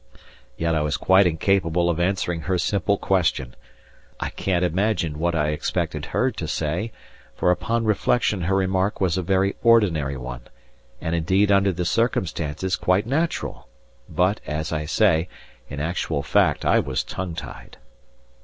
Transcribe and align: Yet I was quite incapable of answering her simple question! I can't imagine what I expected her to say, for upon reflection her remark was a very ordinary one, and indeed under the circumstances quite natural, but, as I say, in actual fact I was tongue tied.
Yet 0.57 0.73
I 0.73 0.81
was 0.81 0.97
quite 0.97 1.27
incapable 1.27 1.87
of 1.87 1.99
answering 1.99 2.41
her 2.41 2.57
simple 2.57 2.97
question! 2.97 3.55
I 4.19 4.29
can't 4.31 4.65
imagine 4.65 5.19
what 5.19 5.35
I 5.35 5.49
expected 5.49 6.05
her 6.07 6.31
to 6.31 6.47
say, 6.47 6.91
for 7.35 7.51
upon 7.51 7.85
reflection 7.85 8.41
her 8.41 8.55
remark 8.55 8.99
was 8.99 9.15
a 9.15 9.21
very 9.21 9.55
ordinary 9.61 10.17
one, 10.17 10.41
and 10.99 11.13
indeed 11.13 11.51
under 11.51 11.71
the 11.71 11.85
circumstances 11.85 12.75
quite 12.75 13.05
natural, 13.05 13.67
but, 14.09 14.41
as 14.47 14.71
I 14.73 14.85
say, 14.85 15.29
in 15.69 15.79
actual 15.79 16.23
fact 16.23 16.65
I 16.65 16.79
was 16.79 17.03
tongue 17.03 17.35
tied. 17.35 17.77